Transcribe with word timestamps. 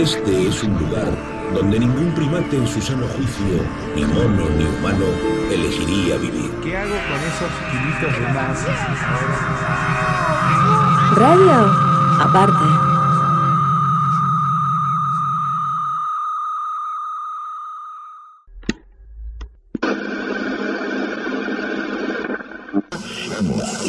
Este 0.00 0.48
es 0.48 0.62
un 0.62 0.78
lugar 0.78 1.12
donde 1.52 1.78
ningún 1.78 2.10
primate 2.14 2.56
en 2.56 2.66
su 2.66 2.80
sano 2.80 3.06
juicio, 3.06 3.62
ni 3.94 4.02
mono 4.02 4.48
ni 4.56 4.64
humano, 4.64 5.04
elegiría 5.52 6.16
vivir. 6.16 6.50
¿Qué 6.62 6.74
hago 6.74 6.88
con 6.88 7.20
esos 7.28 7.52
kilitos 7.70 8.18
de 8.18 8.32
más? 8.32 8.64
Radio, 11.16 11.52
aparte. 12.18 12.64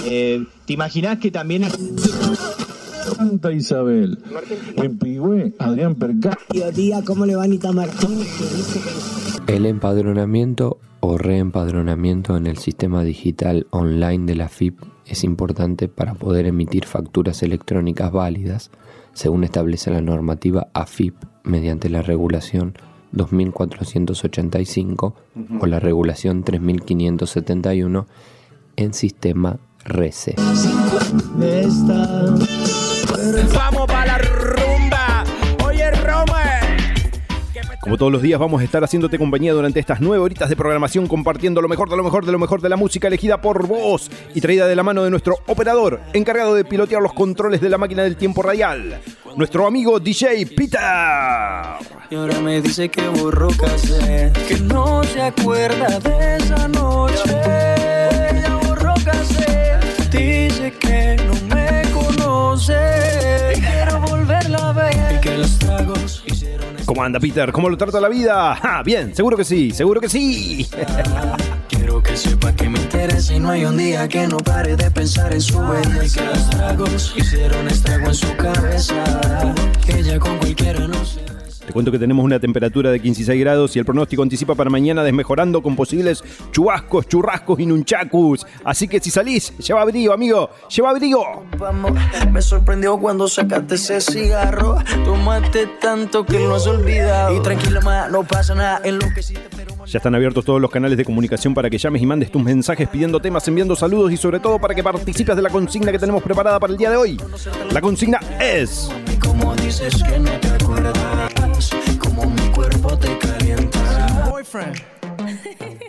Eh, 0.04 0.46
¿Te 0.66 0.74
imaginas 0.74 1.20
que 1.20 1.32
también... 1.32 1.72
Santa 3.22 3.52
Isabel, 3.52 4.18
en 4.78 4.98
Pigüé, 4.98 5.54
Adrián 5.60 5.94
Perca. 5.94 6.36
Día 6.52 6.72
día, 6.72 7.04
¿cómo 7.06 7.28
le 7.28 7.36
va 7.36 7.44
Anita 7.44 7.72
Martín? 7.72 8.18
El 9.46 9.68
empadronamiento 9.68 10.80
o 11.02 11.20
reempadronamiento 11.20 12.36
en 12.36 12.48
el 12.48 12.58
sistema 12.58 13.04
digital 13.04 13.68
online 13.70 14.26
de 14.26 14.34
la 14.34 14.50
FIP 14.50 14.80
es 15.06 15.24
importante 15.24 15.88
para 15.88 16.16
poder 16.16 16.48
emitir 16.48 16.86
facturas 16.86 17.44
electrónicas 17.44 18.12
válidas, 18.12 18.72
según 19.14 19.44
establece 19.44 19.92
la 19.92 20.02
normativa 20.02 20.70
AFIP 20.74 21.14
mediante 21.44 21.92
la 21.92 22.02
regulación 22.02 22.74
2485 23.12 25.16
o 25.60 25.66
la 25.68 25.80
regulación 25.80 26.44
3571 26.44 28.08
en 28.78 28.94
sistema 28.96 29.60
RECE. 29.86 30.34
Vamos 33.54 33.86
para 33.86 34.06
la 34.06 34.18
rumba. 34.18 35.24
Oye, 35.64 35.92
Roma. 35.92 36.42
Como 37.80 37.98
todos 37.98 38.12
los 38.12 38.22
días 38.22 38.40
vamos 38.40 38.62
a 38.62 38.64
estar 38.64 38.84
haciéndote 38.84 39.18
compañía 39.18 39.54
durante 39.54 39.80
estas 39.80 40.02
nueve 40.02 40.24
horitas 40.24 40.50
de 40.50 40.56
programación 40.56 41.08
compartiendo 41.08 41.62
lo 41.62 41.68
mejor 41.68 41.90
de 41.90 41.98
lo 41.98 42.04
mejor 42.04 42.26
de 42.26 42.32
lo 42.32 42.40
mejor 42.40 42.62
de 42.62 42.70
la 42.70 42.78
música 42.78 43.08
elegida 43.08 43.42
por 43.42 43.68
vos 43.68 44.10
y 44.34 44.42
traída 44.42 44.68
de 44.68 44.76
la 44.76 44.84
mano 44.84 45.04
de 45.04 45.10
nuestro 45.10 45.36
operador 45.48 46.00
encargado 46.14 46.54
de 46.56 46.64
pilotear 46.64 47.02
los 47.02 47.14
controles 47.14 47.60
de 47.62 47.70
la 47.70 47.78
máquina 47.78 48.04
del 48.04 48.18
tiempo 48.18 48.42
radial, 48.44 49.02
nuestro 49.36 49.66
amigo 49.68 50.00
DJ 50.00 50.46
Peter. 50.56 50.80
Y 52.10 52.16
ahora 52.16 52.40
me 52.40 52.62
dice 52.62 52.90
que 52.90 53.08
borró 53.08 53.50
cassette, 53.50 54.38
que 54.48 54.58
no 54.58 55.04
se 55.04 55.22
acuerda 55.22 56.00
de 56.00 56.38
esa 56.38 56.68
noche. 56.68 57.42
Ella 58.32 58.60
borró 58.64 58.94
cassette, 59.04 60.12
dice 60.12 60.74
que 60.80 60.91
Y 62.70 63.60
quiero 63.60 64.00
volverla 64.02 64.70
a 64.70 64.74
ver. 64.74 65.16
Y 65.16 65.22
que 65.22 65.38
los 65.38 65.58
tragos 65.58 66.24
hicieron 66.28 66.68
¿Cómo 66.86 67.04
anda 67.04 67.20
Peter? 67.20 67.52
¿Cómo 67.52 67.70
lo 67.70 67.78
trata 67.78 68.00
la 68.00 68.10
vida? 68.10 68.60
Ah, 68.64 68.84
bien, 68.84 69.16
seguro 69.16 69.36
que 69.36 69.44
sí, 69.44 69.72
seguro 69.72 70.00
que 70.00 70.10
sí. 70.10 70.70
Quiero 71.70 72.02
que 72.04 72.16
sepa 72.16 72.54
que 72.54 72.70
me 72.70 72.80
interesa 72.80 73.34
y 73.34 73.40
no 73.40 73.50
hay 73.50 73.66
un 73.66 73.78
día 73.78 74.08
que 74.08 74.28
no 74.28 74.38
pare 74.38 74.76
de 74.76 74.92
pensar 74.92 75.34
en 75.34 75.42
su 75.42 75.60
bella 75.60 76.04
y 76.04 76.10
que 76.10 76.24
los 76.24 76.50
tragos 76.50 77.14
hicieron 77.16 77.68
estrago 77.68 78.08
en 78.08 78.16
su 78.16 78.36
cabeza. 78.36 79.04
Que 79.86 80.00
ella 80.00 80.20
con 80.20 80.38
cualquiera 80.38 80.88
no 80.88 81.04
se 81.04 81.31
Te 81.72 81.74
cuento 81.74 81.90
que 81.94 82.00
tenemos 82.00 82.26
una 82.26 82.38
temperatura 82.38 82.92
de 82.92 83.00
15 83.00 83.38
grados 83.38 83.78
y 83.78 83.80
el 83.80 83.86
pronóstico 83.86 84.22
anticipa 84.22 84.56
para 84.56 84.70
mañana 84.70 85.06
desmejorando 85.06 85.64
con 85.64 85.78
posibles 85.78 86.22
chubascos, 86.52 87.08
churrascos 87.08 87.62
y 87.62 87.66
nunchakus. 87.66 88.46
Así 88.66 88.90
que 88.90 89.00
si 89.00 89.10
salís, 89.10 89.58
lleva 89.58 89.82
abrigo, 89.82 90.12
amigo, 90.12 90.50
lleva 90.68 90.90
abrigo. 90.90 91.46
Vamos, 91.58 91.94
me 92.30 92.42
sorprendió 92.42 92.98
cuando 92.98 93.26
sacaste 93.30 93.76
ese 93.76 94.02
cigarro. 94.02 94.80
Tomaste 95.06 95.66
tanto 95.80 96.26
que 96.26 96.40
lo 96.40 96.56
has 96.56 96.68
olvidado. 96.68 97.38
Y 97.38 97.40
tranquila, 97.42 97.80
ma, 97.80 98.10
no 98.10 98.26
pasa 98.26 98.54
nada 98.54 98.82
en 98.84 99.00
lo 99.00 99.06
que 99.16 99.24
sí 99.24 99.36
Ya 99.86 100.00
están 100.00 100.14
abiertos 100.14 100.44
todos 100.44 100.60
los 100.60 100.70
canales 100.70 100.98
de 100.98 101.06
comunicación 101.06 101.54
para 101.54 101.70
que 101.70 101.78
llames 101.78 102.02
y 102.02 102.06
mandes 102.06 102.32
tus 102.32 102.44
mensajes 102.44 102.90
pidiendo 102.90 103.22
temas, 103.22 103.48
enviando 103.48 103.78
saludos 103.78 104.12
y 104.12 104.18
sobre 104.18 104.42
todo 104.42 104.60
para 104.60 104.76
que 104.76 104.84
participes 104.84 105.38
de 105.38 105.42
la 105.42 105.50
consigna 105.50 105.94
que 105.94 106.00
tenemos 106.00 106.22
preparada 106.22 106.60
para 106.60 106.74
el 106.74 106.78
día 106.78 106.90
de 106.90 106.98
hoy. 106.98 107.18
La 107.72 107.80
consigna 107.80 108.20
es... 108.42 108.92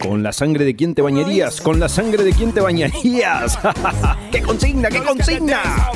Con 0.01 0.23
la 0.23 0.33
sangre 0.33 0.65
de 0.65 0.77
quién 0.77 0.95
te 0.95 1.03
bañarías, 1.03 1.61
con 1.61 1.81
la 1.81 1.89
sangre 1.89 2.23
de 2.23 2.33
quién 2.33 2.53
te 2.53 2.61
bañarías. 2.61 3.59
¡Qué 4.31 4.41
consigna, 4.41 4.89
qué 4.89 5.03
consigna! 5.03 5.91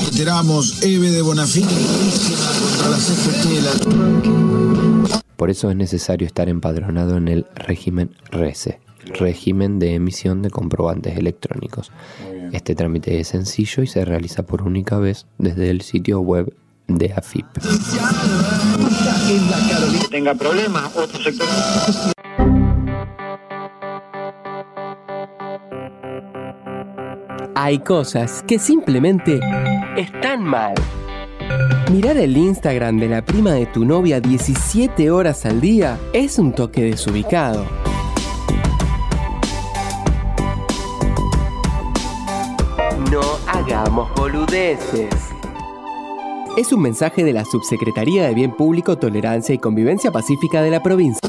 Reiteramos, 0.00 0.82
Eve 0.82 1.10
de 1.10 1.22
Bonafini, 1.22 1.66
contra 1.66 2.90
las 2.90 3.10
FT. 3.10 3.44
Por 5.36 5.50
eso 5.50 5.70
es 5.70 5.76
necesario 5.76 6.26
estar 6.26 6.50
empadronado 6.50 7.16
en 7.16 7.28
el 7.28 7.46
régimen 7.54 8.10
RECE, 8.30 8.80
régimen 9.18 9.78
de 9.78 9.94
emisión 9.94 10.42
de 10.42 10.50
comprobantes 10.50 11.16
electrónicos. 11.16 11.90
Este 12.52 12.74
trámite 12.74 13.18
es 13.18 13.28
sencillo 13.28 13.82
y 13.82 13.86
se 13.86 14.04
realiza 14.04 14.42
por 14.44 14.62
única 14.62 14.98
vez 14.98 15.26
desde 15.38 15.70
el 15.70 15.80
sitio 15.80 16.20
web 16.20 16.54
de 16.86 17.12
AFIP. 17.12 17.46
tenga 20.10 20.34
problemas, 20.34 20.94
otro 20.96 21.20
sector. 21.22 21.46
Hay 27.54 27.78
cosas 27.78 28.42
que 28.46 28.58
simplemente 28.58 29.40
están 29.96 30.42
mal. 30.42 30.74
Mirar 31.90 32.16
el 32.16 32.36
Instagram 32.36 32.98
de 32.98 33.08
la 33.08 33.24
prima 33.24 33.52
de 33.52 33.66
tu 33.66 33.84
novia 33.84 34.20
17 34.20 35.10
horas 35.10 35.46
al 35.46 35.60
día 35.60 35.98
es 36.12 36.38
un 36.38 36.52
toque 36.52 36.82
desubicado. 36.82 37.64
No 43.10 43.22
hagamos 43.46 44.12
boludeces. 44.14 45.33
Es 46.56 46.72
un 46.72 46.82
mensaje 46.82 47.24
de 47.24 47.32
la 47.32 47.44
Subsecretaría 47.44 48.28
de 48.28 48.34
Bien 48.34 48.52
Público, 48.52 48.96
Tolerancia 48.96 49.52
y 49.52 49.58
Convivencia 49.58 50.12
Pacífica 50.12 50.62
de 50.62 50.70
la 50.70 50.80
provincia. 50.80 51.20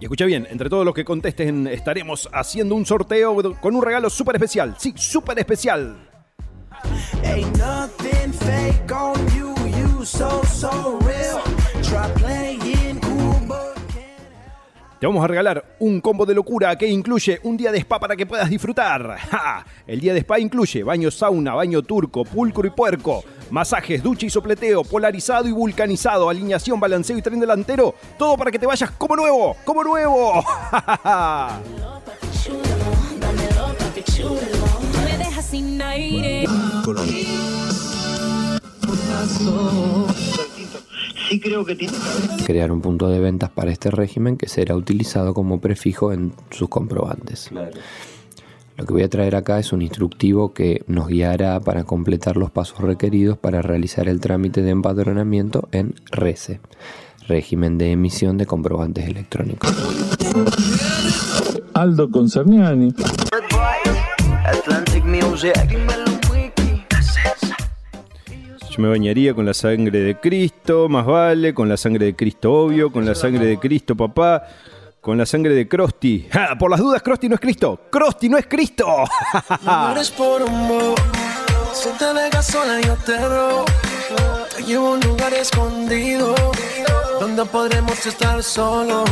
Y 0.00 0.04
escucha 0.04 0.24
bien, 0.24 0.46
entre 0.48 0.70
todos 0.70 0.84
los 0.84 0.94
que 0.94 1.04
contesten 1.04 1.66
estaremos 1.66 2.28
haciendo 2.32 2.76
un 2.76 2.86
sorteo 2.86 3.36
con 3.60 3.74
un 3.74 3.82
regalo 3.82 4.08
súper 4.08 4.36
especial. 4.36 4.76
Sí, 4.78 4.94
súper 4.96 5.40
especial. 5.40 6.07
Ain't 7.24 7.56
nothing 7.58 8.32
fake 8.32 8.92
on 8.92 9.16
you, 9.36 9.54
you 9.66 10.04
so, 10.04 10.42
so 10.44 10.98
real. 11.02 11.40
Try 11.82 12.10
playing 12.16 13.00
cool, 13.00 13.40
but 13.46 13.78
Te 14.98 15.06
vamos 15.06 15.22
a 15.22 15.28
regalar 15.28 15.76
un 15.78 16.00
combo 16.00 16.26
de 16.26 16.34
locura 16.34 16.76
que 16.76 16.88
incluye 16.88 17.38
un 17.44 17.56
día 17.56 17.70
de 17.70 17.78
spa 17.78 18.00
para 18.00 18.16
que 18.16 18.26
puedas 18.26 18.50
disfrutar. 18.50 19.16
¡Ja! 19.30 19.64
El 19.86 20.00
día 20.00 20.12
de 20.12 20.20
spa 20.20 20.40
incluye 20.40 20.82
baño 20.82 21.08
sauna, 21.12 21.54
baño 21.54 21.82
turco, 21.82 22.24
pulcro 22.24 22.66
y 22.66 22.70
puerco, 22.70 23.22
masajes, 23.50 24.02
ducha 24.02 24.26
y 24.26 24.30
sopleteo, 24.30 24.82
polarizado 24.82 25.46
y 25.46 25.52
vulcanizado, 25.52 26.28
alineación, 26.28 26.80
balanceo 26.80 27.16
y 27.16 27.22
tren 27.22 27.38
delantero. 27.38 27.94
Todo 28.18 28.36
para 28.36 28.50
que 28.50 28.58
te 28.58 28.66
vayas 28.66 28.90
como 28.90 29.14
nuevo, 29.14 29.56
como 29.64 29.84
nuevo. 29.84 30.42
¡Ja, 30.42 31.00
ja, 31.04 31.60
sin 35.50 35.80
aire. 35.80 36.44
Sí 41.28 41.40
creo 41.40 41.64
que 41.64 41.74
tiene 41.74 41.94
Crear 42.46 42.70
un 42.72 42.80
punto 42.80 43.08
de 43.08 43.20
ventas 43.20 43.50
para 43.50 43.70
este 43.70 43.90
régimen 43.90 44.36
que 44.36 44.48
será 44.48 44.74
utilizado 44.74 45.34
como 45.34 45.60
prefijo 45.60 46.12
en 46.12 46.32
sus 46.50 46.68
comprobantes. 46.68 47.50
Lo 48.76 48.86
que 48.86 48.92
voy 48.92 49.02
a 49.02 49.08
traer 49.08 49.36
acá 49.36 49.58
es 49.58 49.72
un 49.72 49.82
instructivo 49.82 50.52
que 50.52 50.84
nos 50.86 51.08
guiará 51.08 51.58
para 51.60 51.84
completar 51.84 52.36
los 52.36 52.50
pasos 52.50 52.80
requeridos 52.80 53.36
para 53.36 53.60
realizar 53.62 54.08
el 54.08 54.20
trámite 54.20 54.62
de 54.62 54.70
empadronamiento 54.70 55.68
en 55.72 55.94
RECE, 56.10 56.60
régimen 57.26 57.76
de 57.76 57.92
emisión 57.92 58.38
de 58.38 58.46
comprobantes 58.46 59.08
electrónicos. 59.08 59.70
Aldo 61.74 62.10
Concerniani. 62.10 62.94
Yo 68.70 68.78
me 68.78 68.88
bañaría 68.88 69.34
con 69.34 69.44
la 69.44 69.54
sangre 69.54 70.00
de 70.00 70.18
Cristo, 70.18 70.88
más 70.88 71.04
vale, 71.06 71.52
con 71.54 71.68
la 71.68 71.76
sangre 71.76 72.06
de 72.06 72.16
Cristo 72.16 72.52
obvio, 72.52 72.90
con 72.90 73.04
la 73.04 73.14
sangre 73.14 73.44
de 73.46 73.58
Cristo 73.58 73.94
papá, 73.96 74.44
con 75.00 75.18
la 75.18 75.26
sangre 75.26 75.54
de 75.54 75.68
Krusty. 75.68 76.28
¡Ja! 76.30 76.56
Por 76.58 76.70
las 76.70 76.80
dudas, 76.80 77.02
Krusty 77.02 77.28
no 77.28 77.34
es 77.34 77.40
Cristo. 77.40 77.80
Krusty 77.90 78.28
no 78.28 78.38
es 78.38 78.46
Cristo. 78.46 78.86
No 79.64 79.94
Si 81.72 81.88
te 81.98 82.14
dejas 82.14 82.46
sola 82.46 82.80
yo 82.80 82.96
te 83.04 83.18
robo. 83.18 83.64
Te 84.56 84.62
llevo 84.64 84.92
un 84.92 85.00
lugar 85.00 85.34
escondido 85.34 86.34
donde 87.20 87.44
podremos 87.44 88.06
estar 88.06 88.42
solos. 88.42 89.10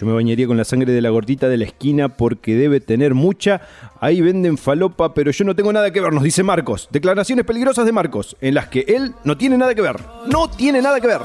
Yo 0.00 0.06
me 0.06 0.14
bañaría 0.14 0.46
con 0.46 0.56
la 0.56 0.64
sangre 0.64 0.94
de 0.94 1.02
la 1.02 1.10
gordita 1.10 1.46
de 1.50 1.58
la 1.58 1.66
esquina 1.66 2.08
porque 2.08 2.54
debe 2.54 2.80
tener 2.80 3.12
mucha. 3.12 3.60
Ahí 4.00 4.22
venden 4.22 4.56
falopa, 4.56 5.12
pero 5.12 5.30
yo 5.30 5.44
no 5.44 5.54
tengo 5.54 5.74
nada 5.74 5.90
que 5.90 6.00
ver, 6.00 6.10
nos 6.14 6.22
dice 6.22 6.42
Marcos. 6.42 6.88
Declaraciones 6.90 7.44
peligrosas 7.44 7.84
de 7.84 7.92
Marcos, 7.92 8.34
en 8.40 8.54
las 8.54 8.68
que 8.68 8.86
él 8.88 9.12
no 9.24 9.36
tiene 9.36 9.58
nada 9.58 9.74
que 9.74 9.82
ver. 9.82 9.96
No 10.26 10.48
tiene 10.48 10.80
nada 10.80 11.02
que 11.02 11.06
ver. 11.06 11.20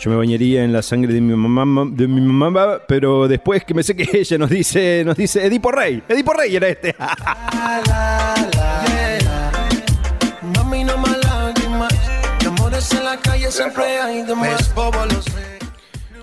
Yo 0.00 0.10
me 0.10 0.16
bañaría 0.16 0.64
en 0.64 0.72
la 0.72 0.80
sangre 0.80 1.12
de 1.12 1.20
mi 1.20 1.36
mamá, 1.36 1.84
de 1.92 2.08
mi 2.08 2.22
mamá, 2.22 2.78
pero 2.88 3.28
después 3.28 3.62
que 3.62 3.74
me 3.74 3.82
sé 3.82 3.94
que 3.94 4.08
ella 4.20 4.38
nos 4.38 4.48
dice, 4.48 5.02
nos 5.04 5.18
dice 5.18 5.44
Edipo 5.44 5.70
Rey. 5.70 6.02
Edipo 6.08 6.32
Rey 6.32 6.56
era 6.56 6.68
este. 6.68 6.96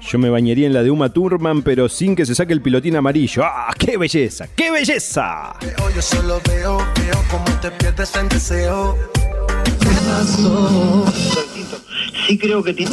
Yo 0.02 0.20
me 0.20 0.30
bañaría 0.30 0.68
en 0.68 0.74
la 0.74 0.84
de 0.84 0.92
Uma 0.92 1.14
Thurman, 1.14 1.62
pero 1.62 1.88
sin 1.88 2.16
que 2.16 2.26
se 2.26 2.36
saque 2.36 2.52
el 2.52 2.62
pilotín 2.62 2.98
amarillo. 2.98 3.44
¡Ah, 3.46 3.74
qué 3.78 3.98
belleza! 3.98 4.48
¡Qué 4.56 4.70
belleza! 4.70 5.56
Veo, 5.62 5.90
yo 5.96 6.02
solo 6.02 6.42
veo, 6.46 6.78
veo 6.78 7.16
cómo 7.32 7.46
te 7.62 7.72
pierdes 7.72 8.14
en 8.16 8.28
deseo. 8.28 8.98
Sí 12.28 12.38
creo 12.38 12.64
que 12.64 12.74
tiene 12.74 12.92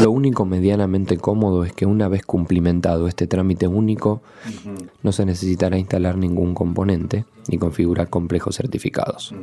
Lo 0.00 0.10
único 0.10 0.44
medianamente 0.44 1.16
cómodo 1.16 1.64
es 1.64 1.72
que 1.72 1.86
una 1.86 2.08
vez 2.08 2.22
cumplimentado 2.24 3.08
este 3.08 3.26
trámite 3.26 3.66
único, 3.66 4.22
no 5.02 5.12
se 5.12 5.24
necesitará 5.24 5.78
instalar 5.78 6.16
ningún 6.16 6.54
componente 6.54 7.24
ni 7.48 7.58
configurar 7.58 8.08
complejos 8.10 8.56
certificados. 8.56 9.34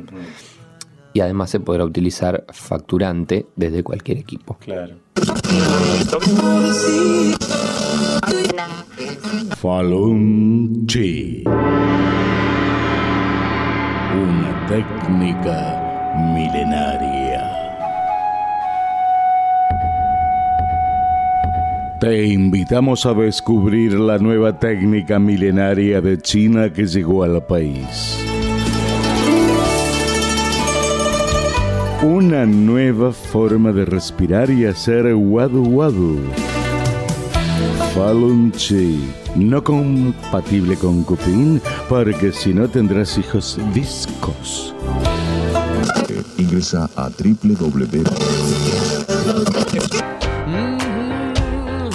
Y 1.18 1.20
además 1.20 1.50
se 1.50 1.58
podrá 1.58 1.84
utilizar 1.84 2.44
facturante 2.52 3.46
desde 3.56 3.82
cualquier 3.82 4.18
equipo. 4.18 4.56
Claro. 4.60 4.94
Falun 9.56 10.86
Chi. 10.86 11.42
Una 14.14 14.66
técnica 14.68 16.14
milenaria. 16.34 17.50
Te 21.98 22.26
invitamos 22.28 23.04
a 23.06 23.14
descubrir 23.14 23.94
la 23.94 24.18
nueva 24.18 24.56
técnica 24.56 25.18
milenaria 25.18 26.00
de 26.00 26.18
China 26.18 26.72
que 26.72 26.86
llegó 26.86 27.24
al 27.24 27.44
país. 27.44 28.37
Una 32.02 32.46
nueva 32.46 33.12
forma 33.12 33.72
de 33.72 33.84
respirar 33.84 34.50
y 34.50 34.66
hacer 34.66 35.12
wadu 35.16 35.64
wadu. 35.64 36.20
Falun 37.92 38.52
Chi, 38.52 39.12
no 39.34 39.64
compatible 39.64 40.76
con 40.76 41.02
Cupín, 41.02 41.60
porque 41.88 42.30
si 42.30 42.54
no 42.54 42.68
tendrás 42.68 43.18
hijos 43.18 43.58
viscos. 43.74 44.76
Ingresa 46.36 46.88
a 46.94 47.08
www. 47.08 48.04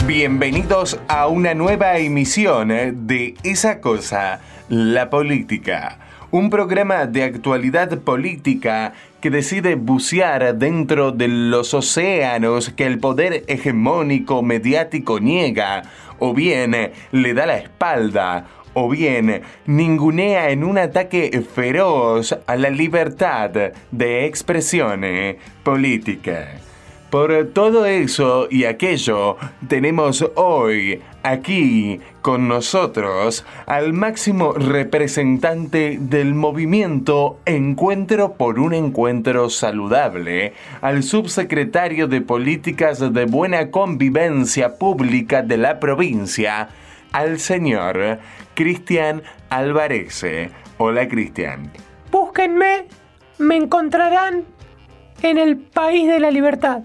Bienvenidos 0.05 0.99
a 1.07 1.27
una 1.27 1.53
nueva 1.53 1.97
emisión 1.97 2.67
de 3.07 3.35
Esa 3.43 3.79
Cosa, 3.79 4.41
la 4.67 5.09
Política. 5.09 5.97
Un 6.29 6.49
programa 6.49 7.05
de 7.05 7.23
actualidad 7.23 7.99
política 7.99 8.93
que 9.23 9.29
decide 9.29 9.75
bucear 9.75 10.57
dentro 10.57 11.13
de 11.13 11.29
los 11.29 11.73
océanos 11.73 12.71
que 12.71 12.85
el 12.85 12.99
poder 12.99 13.45
hegemónico 13.47 14.43
mediático 14.43 15.21
niega, 15.21 15.83
o 16.19 16.33
bien 16.33 16.91
le 17.13 17.33
da 17.33 17.45
la 17.45 17.55
espalda, 17.55 18.47
o 18.73 18.89
bien 18.89 19.41
ningunea 19.65 20.49
en 20.49 20.65
un 20.65 20.77
ataque 20.77 21.41
feroz 21.55 22.37
a 22.45 22.57
la 22.57 22.69
libertad 22.69 23.71
de 23.91 24.25
expresión 24.25 25.05
política. 25.63 26.59
Por 27.13 27.51
todo 27.53 27.85
eso 27.85 28.47
y 28.49 28.65
aquello, 28.65 29.37
tenemos 29.67 30.27
hoy 30.33 30.99
aquí 31.21 31.99
con 32.23 32.47
nosotros 32.47 33.45
al 33.67 33.93
máximo 33.93 34.53
representante 34.53 35.99
del 36.01 36.33
movimiento 36.33 37.37
Encuentro 37.45 38.33
por 38.33 38.57
un 38.57 38.73
Encuentro 38.73 39.51
Saludable, 39.51 40.53
al 40.81 41.03
subsecretario 41.03 42.07
de 42.07 42.21
Políticas 42.21 43.13
de 43.13 43.25
Buena 43.25 43.69
Convivencia 43.69 44.79
Pública 44.79 45.43
de 45.43 45.57
la 45.57 45.79
provincia, 45.79 46.69
al 47.11 47.37
señor 47.37 48.21
Cristian 48.55 49.21
Álvarez. 49.51 50.25
Hola 50.79 51.07
Cristian. 51.07 51.71
Búsquenme, 52.09 52.87
me 53.37 53.57
encontrarán 53.57 54.45
en 55.21 55.37
el 55.37 55.57
país 55.57 56.07
de 56.07 56.19
la 56.19 56.31
libertad. 56.31 56.81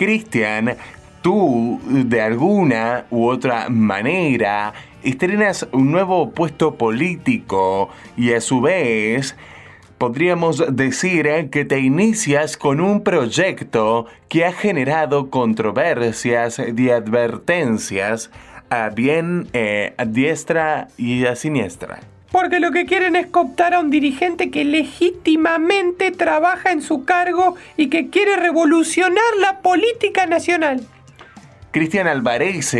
Cristian, 0.00 0.78
tú 1.20 1.78
de 1.84 2.22
alguna 2.22 3.04
u 3.10 3.26
otra 3.28 3.68
manera 3.68 4.72
estrenas 5.02 5.68
un 5.72 5.92
nuevo 5.92 6.30
puesto 6.30 6.76
político 6.76 7.90
y 8.16 8.32
a 8.32 8.40
su 8.40 8.62
vez 8.62 9.36
podríamos 9.98 10.64
decir 10.74 11.50
que 11.50 11.66
te 11.66 11.80
inicias 11.80 12.56
con 12.56 12.80
un 12.80 13.02
proyecto 13.02 14.06
que 14.30 14.46
ha 14.46 14.52
generado 14.52 15.28
controversias 15.28 16.58
y 16.58 16.88
advertencias 16.88 18.30
a 18.70 18.88
bien 18.88 19.48
eh, 19.52 19.92
a 19.98 20.06
diestra 20.06 20.88
y 20.96 21.26
a 21.26 21.36
siniestra. 21.36 22.00
Porque 22.30 22.60
lo 22.60 22.70
que 22.70 22.86
quieren 22.86 23.16
es 23.16 23.26
cooptar 23.26 23.74
a 23.74 23.80
un 23.80 23.90
dirigente 23.90 24.50
que 24.50 24.64
legítimamente 24.64 26.10
trabaja 26.12 26.70
en 26.70 26.80
su 26.80 27.04
cargo 27.04 27.56
y 27.76 27.88
que 27.88 28.08
quiere 28.08 28.36
revolucionar 28.36 29.36
la 29.40 29.60
política 29.60 30.26
nacional. 30.26 30.86
Cristian 31.72 32.06
Alvarez 32.06 32.76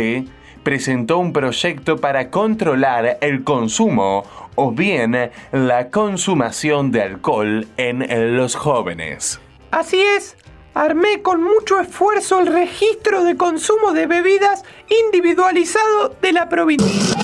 presentó 0.63 1.17
un 1.17 1.33
proyecto 1.33 1.97
para 1.97 2.29
controlar 2.29 3.17
el 3.21 3.43
consumo 3.43 4.23
o 4.55 4.71
bien 4.71 5.31
la 5.51 5.89
consumación 5.89 6.91
de 6.91 7.01
alcohol 7.01 7.67
en 7.77 8.37
los 8.37 8.55
jóvenes. 8.55 9.39
Así 9.71 10.01
es, 10.01 10.35
armé 10.73 11.21
con 11.21 11.41
mucho 11.43 11.79
esfuerzo 11.79 12.39
el 12.39 12.47
registro 12.47 13.23
de 13.23 13.37
consumo 13.37 13.93
de 13.93 14.07
bebidas 14.07 14.63
individualizado 15.05 16.15
de 16.21 16.33
la 16.33 16.49
provincia. 16.49 17.17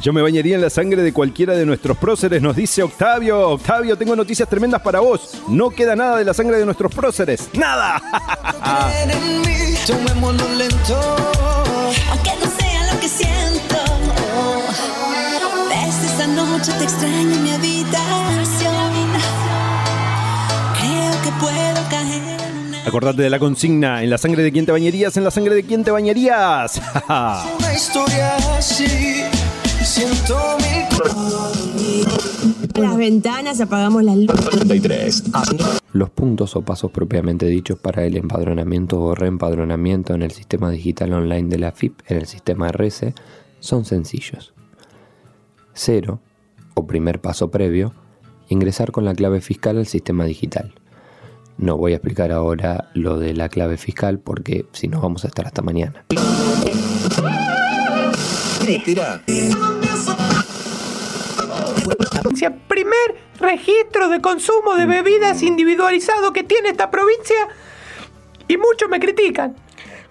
Yo 0.00 0.12
me 0.12 0.22
bañaría 0.22 0.54
en 0.54 0.62
la 0.62 0.70
sangre 0.70 1.02
de 1.02 1.12
cualquiera 1.12 1.54
de 1.54 1.66
nuestros 1.66 1.98
próceres, 1.98 2.40
nos 2.40 2.56
dice 2.56 2.82
Octavio. 2.82 3.50
Octavio, 3.50 3.98
tengo 3.98 4.14
noticias 4.14 4.48
tremendas 4.48 4.80
para 4.80 5.00
vos. 5.00 5.34
No 5.48 5.70
queda 5.70 5.96
nada 5.96 6.16
de 6.16 6.24
la 6.24 6.32
sangre 6.32 6.56
de 6.56 6.64
nuestros 6.64 6.94
próceres. 6.94 7.48
¡Nada! 7.52 8.00
Tomémoslo 9.86 10.48
lento. 10.54 11.16
Aunque 12.10 12.30
no 12.40 12.50
sea 12.58 12.94
lo 12.94 13.00
que 13.00 13.08
siento. 13.08 13.76
Desde 15.68 16.06
esta 16.06 16.26
noche 16.28 16.72
te 16.78 16.84
extraño 16.84 17.34
en 17.34 17.42
mi 17.42 17.50
habitación. 17.50 18.37
Acordate 22.88 23.20
de 23.20 23.28
la 23.28 23.38
consigna, 23.38 24.02
en 24.02 24.08
la 24.08 24.16
sangre 24.16 24.42
de 24.42 24.50
quién 24.50 24.64
te 24.64 24.72
bañarías, 24.72 25.14
en 25.18 25.24
la 25.24 25.30
sangre 25.30 25.54
de 25.54 25.62
quién 25.62 25.84
te 25.84 25.90
bañarías. 25.90 26.80
Una 27.06 27.74
historia 27.74 28.34
así. 28.56 29.24
Siento 29.84 30.56
mil 30.56 30.86
Las 32.82 32.96
ventanas, 32.96 33.60
apagamos 33.60 34.02
las 34.02 34.16
luces. 34.16 34.48
33. 34.48 35.24
Los 35.92 36.08
puntos 36.08 36.56
o 36.56 36.62
pasos 36.62 36.90
propiamente 36.90 37.44
dichos 37.44 37.78
para 37.78 38.06
el 38.06 38.16
empadronamiento 38.16 38.98
o 39.02 39.14
reempadronamiento 39.14 40.14
en 40.14 40.22
el 40.22 40.30
sistema 40.30 40.70
digital 40.70 41.12
online 41.12 41.50
de 41.50 41.58
la 41.58 41.72
FIP 41.72 42.00
en 42.06 42.16
el 42.16 42.26
sistema 42.26 42.72
RS 42.72 43.12
son 43.60 43.84
sencillos. 43.84 44.54
Cero, 45.74 46.20
o 46.72 46.86
primer 46.86 47.20
paso 47.20 47.50
previo, 47.50 47.92
ingresar 48.48 48.92
con 48.92 49.04
la 49.04 49.14
clave 49.14 49.42
fiscal 49.42 49.76
al 49.76 49.86
sistema 49.86 50.24
digital. 50.24 50.72
No 51.58 51.76
voy 51.76 51.92
a 51.92 51.96
explicar 51.96 52.30
ahora 52.30 52.88
lo 52.94 53.18
de 53.18 53.34
la 53.34 53.48
clave 53.48 53.76
fiscal 53.76 54.20
porque 54.20 54.66
si 54.72 54.86
no 54.86 55.00
vamos 55.00 55.24
a 55.24 55.28
estar 55.28 55.44
hasta 55.44 55.60
mañana. 55.60 56.04
Tira. 58.84 59.22
Primer 62.68 63.16
registro 63.40 64.08
de 64.08 64.20
consumo 64.20 64.76
de 64.76 64.86
bebidas 64.86 65.42
individualizado 65.42 66.32
que 66.32 66.44
tiene 66.44 66.68
esta 66.68 66.90
provincia 66.90 67.48
y 68.46 68.56
muchos 68.56 68.88
me 68.88 69.00
critican. 69.00 69.56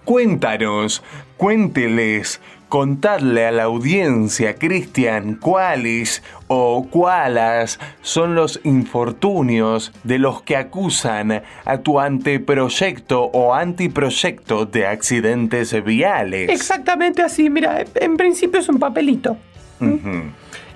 Cuéntanos, 0.08 1.02
cuénteles, 1.36 2.40
contadle 2.70 3.44
a 3.44 3.52
la 3.52 3.64
audiencia, 3.64 4.54
Cristian, 4.54 5.34
cuáles 5.34 6.22
o 6.46 6.88
cuáles 6.88 7.78
son 8.00 8.34
los 8.34 8.58
infortunios 8.64 9.92
de 10.04 10.18
los 10.18 10.40
que 10.40 10.56
acusan 10.56 11.42
a 11.66 11.78
tu 11.82 12.00
anteproyecto 12.00 13.24
o 13.24 13.52
antiproyecto 13.52 14.64
de 14.64 14.86
accidentes 14.86 15.84
viales. 15.84 16.48
Exactamente 16.48 17.20
así, 17.20 17.50
mira, 17.50 17.84
en 17.94 18.16
principio 18.16 18.60
es 18.60 18.70
un 18.70 18.78
papelito. 18.78 19.36
Ujú. 19.78 20.22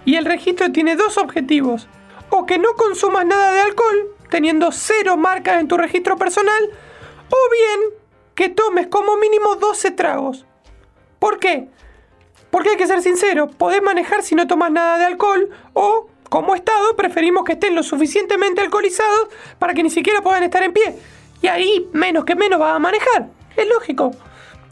Y 0.05 0.17
el 0.17 0.27
registro 0.27 0.71
tiene 0.73 0.95
dos 0.95 1.17
objetivos. 1.17 1.89
O 2.29 2.45
que 2.45 2.59
no 2.59 2.75
consumas 2.75 3.25
nada 3.25 3.51
de 3.53 3.61
alcohol, 3.63 4.09
teniendo 4.29 4.73
cero 4.73 5.17
marcas 5.17 5.59
en 5.59 5.69
tu 5.69 5.79
registro 5.79 6.19
personal, 6.19 6.69
o 7.31 7.37
bien 7.51 8.02
que 8.35 8.49
tomes 8.49 8.87
como 8.89 9.17
mínimo 9.17 9.57
12 9.57 9.91
tragos. 9.93 10.47
¿Por 11.19 11.39
qué? 11.39 11.69
Porque 12.51 12.71
hay 12.71 12.77
que 12.77 12.87
ser 12.87 13.03
sincero, 13.03 13.49
podés 13.49 13.83
manejar 13.83 14.23
si 14.23 14.35
no 14.35 14.47
tomas 14.47 14.71
nada 14.71 14.99
de 14.99 15.05
alcohol 15.07 15.49
o, 15.73 16.09
como 16.29 16.55
Estado, 16.55 16.97
preferimos 16.97 17.45
que 17.45 17.53
estén 17.53 17.75
lo 17.75 17.83
suficientemente 17.83 18.61
alcoholizados 18.61 19.29
para 19.59 19.75
que 19.75 19.83
ni 19.83 19.91
siquiera 19.91 20.23
puedan 20.23 20.43
estar 20.43 20.63
en 20.63 20.73
pie. 20.73 20.97
Y 21.41 21.47
ahí, 21.47 21.89
menos 21.93 22.25
que 22.25 22.35
menos, 22.35 22.59
vas 22.59 22.77
a 22.77 22.79
manejar. 22.79 23.29
Es 23.57 23.69
lógico. 23.69 24.13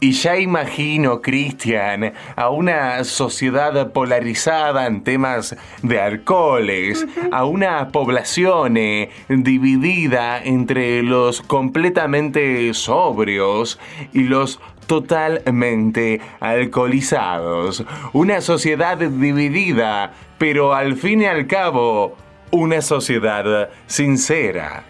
Y 0.03 0.13
ya 0.13 0.35
imagino, 0.39 1.21
Cristian, 1.21 2.13
a 2.35 2.49
una 2.49 3.03
sociedad 3.03 3.91
polarizada 3.91 4.87
en 4.87 5.03
temas 5.03 5.55
de 5.83 6.01
alcoholes, 6.01 7.05
a 7.31 7.45
una 7.45 7.89
población 7.89 8.77
eh, 8.77 9.11
dividida 9.29 10.43
entre 10.43 11.03
los 11.03 11.43
completamente 11.43 12.73
sobrios 12.73 13.77
y 14.11 14.23
los 14.23 14.59
totalmente 14.87 16.19
alcoholizados. 16.39 17.85
Una 18.11 18.41
sociedad 18.41 18.97
dividida, 18.97 20.13
pero 20.39 20.73
al 20.73 20.95
fin 20.95 21.21
y 21.21 21.25
al 21.25 21.45
cabo, 21.45 22.17
una 22.49 22.81
sociedad 22.81 23.69
sincera. 23.85 24.83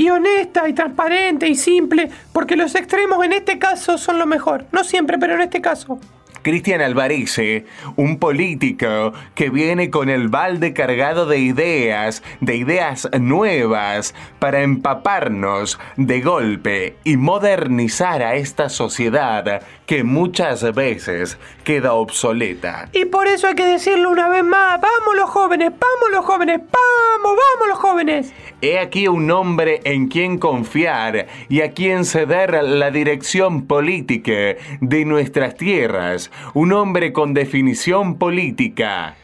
Y 0.00 0.08
honesta 0.08 0.66
y 0.66 0.72
transparente 0.72 1.46
y 1.46 1.54
simple, 1.54 2.08
porque 2.32 2.56
los 2.56 2.74
extremos 2.74 3.22
en 3.22 3.34
este 3.34 3.58
caso 3.58 3.98
son 3.98 4.18
lo 4.18 4.24
mejor. 4.24 4.64
No 4.72 4.82
siempre, 4.82 5.18
pero 5.18 5.34
en 5.34 5.42
este 5.42 5.60
caso. 5.60 6.00
Cristian 6.42 6.80
Alvarese, 6.80 7.66
un 7.96 8.18
político 8.18 9.12
que 9.34 9.50
viene 9.50 9.90
con 9.90 10.08
el 10.08 10.28
balde 10.28 10.72
cargado 10.72 11.26
de 11.26 11.38
ideas, 11.38 12.22
de 12.40 12.56
ideas 12.56 13.08
nuevas, 13.18 14.14
para 14.38 14.62
empaparnos 14.62 15.78
de 15.96 16.20
golpe 16.20 16.96
y 17.04 17.16
modernizar 17.16 18.22
a 18.22 18.34
esta 18.34 18.68
sociedad 18.68 19.62
que 19.86 20.04
muchas 20.04 20.72
veces 20.74 21.36
queda 21.64 21.94
obsoleta. 21.94 22.88
Y 22.92 23.06
por 23.06 23.26
eso 23.26 23.48
hay 23.48 23.54
que 23.54 23.66
decirlo 23.66 24.10
una 24.10 24.28
vez 24.28 24.44
más. 24.44 24.80
Vamos 24.80 25.16
los 25.16 25.28
jóvenes, 25.28 25.70
vamos 25.70 26.10
los 26.12 26.24
jóvenes, 26.24 26.58
vamos, 26.58 27.36
vamos 27.36 27.68
los 27.68 27.78
jóvenes. 27.78 28.32
He 28.62 28.78
aquí 28.78 29.08
un 29.08 29.30
hombre 29.30 29.80
en 29.84 30.08
quien 30.08 30.38
confiar 30.38 31.26
y 31.48 31.62
a 31.62 31.72
quien 31.72 32.04
ceder 32.04 32.62
la 32.62 32.90
dirección 32.90 33.66
política 33.66 34.56
de 34.80 35.04
nuestras 35.04 35.56
tierras. 35.56 36.29
Un 36.54 36.72
hombre 36.72 37.12
con 37.12 37.34
definición 37.34 38.16
política. 38.16 39.16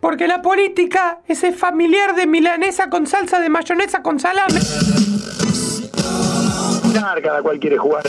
Porque 0.00 0.28
la 0.28 0.42
política 0.42 1.20
es 1.26 1.42
el 1.44 1.54
familiar 1.54 2.14
de 2.14 2.26
milanesa 2.26 2.88
con 2.88 3.06
salsa 3.06 3.40
de 3.40 3.48
mayonesa 3.48 4.02
con 4.02 4.20
salame. 4.20 4.60
Cada 7.22 7.42
cual 7.42 7.58
quiere 7.58 7.78
jugar. 7.78 8.04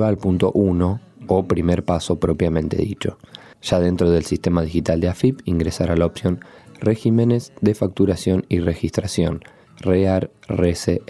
Va 0.00 0.08
al 0.08 0.16
punto 0.16 0.52
1 0.52 1.00
o 1.26 1.44
primer 1.46 1.84
paso 1.84 2.18
propiamente 2.18 2.76
dicho. 2.76 3.18
Ya 3.62 3.80
dentro 3.80 4.10
del 4.10 4.24
sistema 4.24 4.62
digital 4.62 5.00
de 5.00 5.08
AFIP 5.08 5.40
ingresar 5.44 5.90
a 5.90 5.96
la 5.96 6.06
opción 6.06 6.40
Regímenes 6.80 7.52
de 7.60 7.74
facturación 7.74 8.46
y 8.48 8.60
registración. 8.60 9.42
REAR, 9.80 10.30
RECE, 10.48 11.02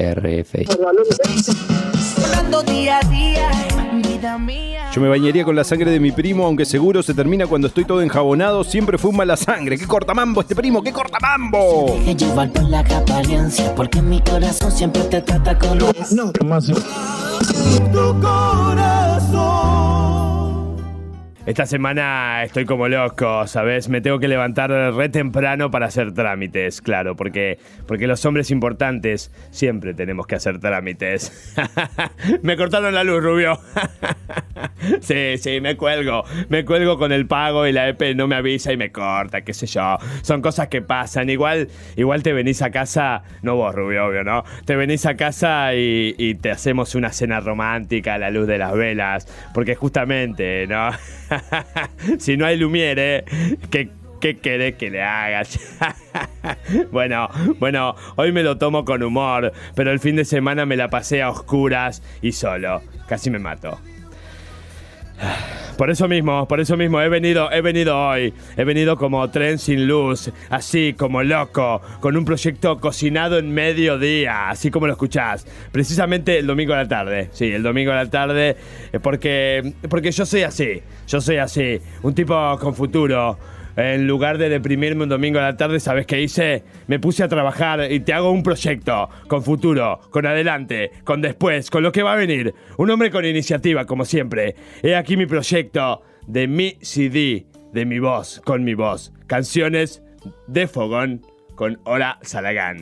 mía. 4.38 4.90
Yo 4.92 5.00
me 5.00 5.08
bañaría 5.08 5.44
con 5.44 5.54
la 5.54 5.64
sangre 5.64 5.90
de 5.90 6.00
mi 6.00 6.12
primo, 6.12 6.44
aunque 6.46 6.64
seguro 6.64 7.02
se 7.02 7.14
termina 7.14 7.46
cuando 7.46 7.68
estoy 7.68 7.84
todo 7.84 8.02
enjabonado. 8.02 8.64
Siempre 8.64 8.98
fue 8.98 9.10
un 9.10 9.16
mala 9.16 9.36
sangre. 9.36 9.78
¡Qué 9.78 9.86
cortamambo 9.86 10.40
este 10.40 10.54
primo! 10.54 10.82
¡Qué 10.82 10.92
cortamambo! 10.92 11.98
Que 12.04 12.14
llevar 12.14 12.50
por 12.50 12.64
la 12.68 12.80
apariencia, 12.80 13.74
porque 13.74 14.02
mi 14.02 14.20
corazón 14.20 14.72
siempre 14.72 15.02
te 15.04 15.22
trata 15.22 15.58
con. 15.58 15.78
No, 15.78 16.32
Tu 16.32 18.20
corazón. 18.20 18.97
Esta 21.48 21.64
semana 21.64 22.44
estoy 22.44 22.66
como 22.66 22.88
loco, 22.88 23.46
¿sabes? 23.46 23.88
Me 23.88 24.02
tengo 24.02 24.18
que 24.18 24.28
levantar 24.28 24.70
re 24.70 25.08
temprano 25.08 25.70
para 25.70 25.86
hacer 25.86 26.12
trámites, 26.12 26.82
claro, 26.82 27.16
porque, 27.16 27.58
porque 27.86 28.06
los 28.06 28.22
hombres 28.26 28.50
importantes 28.50 29.32
siempre 29.50 29.94
tenemos 29.94 30.26
que 30.26 30.34
hacer 30.34 30.60
trámites. 30.60 31.56
me 32.42 32.54
cortaron 32.58 32.92
la 32.92 33.02
luz, 33.02 33.22
Rubio. 33.22 33.58
sí, 35.00 35.38
sí, 35.38 35.62
me 35.62 35.78
cuelgo. 35.78 36.22
Me 36.50 36.66
cuelgo 36.66 36.98
con 36.98 37.12
el 37.12 37.26
pago 37.26 37.66
y 37.66 37.72
la 37.72 37.88
EP 37.88 38.14
no 38.14 38.28
me 38.28 38.36
avisa 38.36 38.70
y 38.74 38.76
me 38.76 38.92
corta, 38.92 39.40
qué 39.40 39.54
sé 39.54 39.66
yo. 39.66 39.96
Son 40.20 40.42
cosas 40.42 40.68
que 40.68 40.82
pasan. 40.82 41.30
Igual, 41.30 41.68
igual 41.96 42.22
te 42.22 42.34
venís 42.34 42.60
a 42.60 42.70
casa, 42.70 43.22
no 43.40 43.56
vos, 43.56 43.74
Rubio, 43.74 44.04
obvio, 44.04 44.22
¿no? 44.22 44.44
Te 44.66 44.76
venís 44.76 45.06
a 45.06 45.16
casa 45.16 45.74
y, 45.74 46.14
y 46.18 46.34
te 46.34 46.50
hacemos 46.50 46.94
una 46.94 47.10
cena 47.10 47.40
romántica 47.40 48.16
a 48.16 48.18
la 48.18 48.28
luz 48.30 48.46
de 48.46 48.58
las 48.58 48.74
velas, 48.74 49.26
porque 49.54 49.76
justamente, 49.76 50.66
¿no? 50.66 50.90
si 52.18 52.36
no 52.36 52.46
hay 52.46 52.56
Lumiere, 52.56 53.24
¿qué, 53.70 53.90
¿qué 54.20 54.38
querés 54.38 54.76
que 54.76 54.90
le 54.90 55.02
hagas? 55.02 55.58
bueno, 56.92 57.28
bueno, 57.58 57.94
hoy 58.16 58.32
me 58.32 58.42
lo 58.42 58.58
tomo 58.58 58.84
con 58.84 59.02
humor, 59.02 59.52
pero 59.74 59.92
el 59.92 60.00
fin 60.00 60.16
de 60.16 60.24
semana 60.24 60.66
me 60.66 60.76
la 60.76 60.90
pasé 60.90 61.22
a 61.22 61.30
oscuras 61.30 62.02
y 62.22 62.32
solo. 62.32 62.82
Casi 63.06 63.30
me 63.30 63.38
mato. 63.38 63.78
Por 65.78 65.90
eso 65.90 66.08
mismo, 66.08 66.48
por 66.48 66.58
eso 66.58 66.76
mismo 66.76 67.00
he 67.00 67.08
venido, 67.08 67.52
he 67.52 67.60
venido 67.60 67.96
hoy. 67.96 68.34
He 68.56 68.64
venido 68.64 68.96
como 68.96 69.30
tren 69.30 69.60
sin 69.60 69.86
luz, 69.86 70.32
así 70.50 70.92
como 70.92 71.22
loco, 71.22 71.80
con 72.00 72.16
un 72.16 72.24
proyecto 72.24 72.80
cocinado 72.80 73.38
en 73.38 73.54
mediodía, 73.54 74.48
así 74.48 74.72
como 74.72 74.88
lo 74.88 74.94
escuchás. 74.94 75.46
Precisamente 75.70 76.40
el 76.40 76.48
domingo 76.48 76.74
a 76.74 76.78
la 76.78 76.88
tarde. 76.88 77.28
Sí, 77.30 77.44
el 77.52 77.62
domingo 77.62 77.92
a 77.92 77.94
la 77.94 78.10
tarde, 78.10 78.56
eh, 78.92 78.98
porque 79.00 79.72
porque 79.88 80.10
yo 80.10 80.26
soy 80.26 80.42
así. 80.42 80.82
Yo 81.06 81.20
soy 81.20 81.36
así, 81.36 81.80
un 82.02 82.12
tipo 82.12 82.58
con 82.58 82.74
futuro. 82.74 83.38
En 83.78 84.08
lugar 84.08 84.38
de 84.38 84.48
deprimirme 84.48 85.04
un 85.04 85.08
domingo 85.08 85.38
a 85.38 85.42
la 85.42 85.56
tarde, 85.56 85.78
¿sabes 85.78 86.04
qué 86.04 86.20
hice? 86.20 86.64
Me 86.88 86.98
puse 86.98 87.22
a 87.22 87.28
trabajar 87.28 87.92
y 87.92 88.00
te 88.00 88.12
hago 88.12 88.32
un 88.32 88.42
proyecto, 88.42 89.08
con 89.28 89.44
futuro, 89.44 90.00
con 90.10 90.26
adelante, 90.26 90.90
con 91.04 91.22
después, 91.22 91.70
con 91.70 91.84
lo 91.84 91.92
que 91.92 92.02
va 92.02 92.14
a 92.14 92.16
venir. 92.16 92.52
Un 92.76 92.90
hombre 92.90 93.12
con 93.12 93.24
iniciativa, 93.24 93.84
como 93.84 94.04
siempre. 94.04 94.56
He 94.82 94.96
aquí 94.96 95.16
mi 95.16 95.26
proyecto 95.26 96.02
de 96.26 96.48
mi 96.48 96.76
CD, 96.80 97.46
de 97.72 97.86
mi 97.86 98.00
voz, 98.00 98.42
con 98.44 98.64
mi 98.64 98.74
voz. 98.74 99.12
Canciones 99.28 100.02
de 100.48 100.66
Fogón 100.66 101.22
con 101.54 101.78
Hora 101.84 102.18
Salagán. 102.22 102.78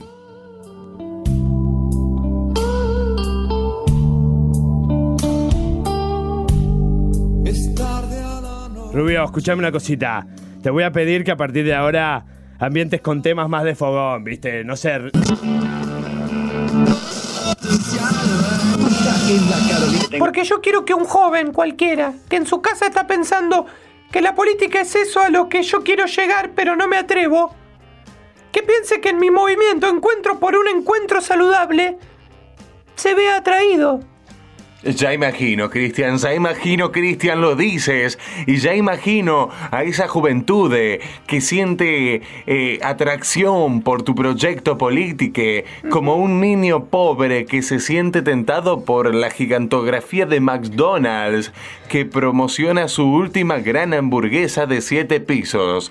Rubio, 8.94 9.24
escuchame 9.24 9.58
una 9.58 9.70
cosita. 9.70 10.26
Te 10.66 10.72
voy 10.72 10.82
a 10.82 10.90
pedir 10.90 11.22
que 11.22 11.30
a 11.30 11.36
partir 11.36 11.64
de 11.64 11.76
ahora 11.76 12.24
ambientes 12.58 13.00
con 13.00 13.22
temas 13.22 13.48
más 13.48 13.62
de 13.62 13.76
fogón, 13.76 14.24
¿viste? 14.24 14.64
No 14.64 14.74
sé. 14.74 14.98
Porque 20.18 20.42
yo 20.42 20.60
quiero 20.60 20.84
que 20.84 20.92
un 20.92 21.04
joven 21.04 21.52
cualquiera, 21.52 22.14
que 22.28 22.34
en 22.34 22.46
su 22.46 22.62
casa 22.62 22.86
está 22.86 23.06
pensando 23.06 23.66
que 24.10 24.20
la 24.20 24.34
política 24.34 24.80
es 24.80 24.96
eso 24.96 25.20
a 25.20 25.28
lo 25.28 25.48
que 25.48 25.62
yo 25.62 25.84
quiero 25.84 26.06
llegar 26.06 26.50
pero 26.56 26.74
no 26.74 26.88
me 26.88 26.96
atrevo, 26.96 27.54
que 28.50 28.64
piense 28.64 29.00
que 29.00 29.10
en 29.10 29.18
mi 29.18 29.30
movimiento 29.30 29.86
encuentro 29.88 30.40
por 30.40 30.56
un 30.56 30.66
encuentro 30.66 31.20
saludable, 31.20 31.96
se 32.96 33.14
vea 33.14 33.36
atraído. 33.36 34.00
Ya 34.82 35.12
imagino, 35.12 35.70
Cristian, 35.70 36.18
ya 36.18 36.34
imagino, 36.34 36.92
Cristian, 36.92 37.40
lo 37.40 37.56
dices. 37.56 38.18
Y 38.46 38.58
ya 38.58 38.74
imagino 38.74 39.48
a 39.70 39.82
esa 39.82 40.06
juventud 40.06 40.72
eh, 40.74 41.00
que 41.26 41.40
siente 41.40 42.22
eh, 42.46 42.78
atracción 42.82 43.80
por 43.82 44.02
tu 44.02 44.14
proyecto 44.14 44.78
político, 44.78 45.66
como 45.90 46.16
un 46.16 46.40
niño 46.40 46.84
pobre 46.84 47.46
que 47.46 47.62
se 47.62 47.80
siente 47.80 48.22
tentado 48.22 48.84
por 48.84 49.14
la 49.14 49.30
gigantografía 49.30 50.26
de 50.26 50.40
McDonald's, 50.40 51.52
que 51.88 52.04
promociona 52.04 52.88
su 52.88 53.06
última 53.10 53.58
gran 53.58 53.94
hamburguesa 53.94 54.66
de 54.66 54.82
siete 54.82 55.20
pisos, 55.20 55.90